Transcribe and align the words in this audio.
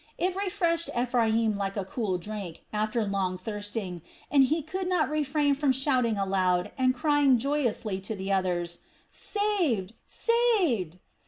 It 0.17 0.35
refreshed 0.35 0.89
Ephraim 0.99 1.59
like 1.59 1.77
a 1.77 1.85
cool 1.85 2.17
drink 2.17 2.63
after 2.73 3.05
long 3.05 3.37
thirsting, 3.37 4.01
and 4.31 4.43
he 4.45 4.63
could 4.63 4.89
not 4.89 5.11
refrain 5.11 5.53
from 5.53 5.71
shouting 5.71 6.17
aloud 6.17 6.71
and 6.75 6.95
crying 6.95 7.37
joyously 7.37 8.01
to 8.01 8.15
the 8.15 8.31
others: 8.31 8.79
"Saved, 9.11 9.93
saved!" 10.07 10.97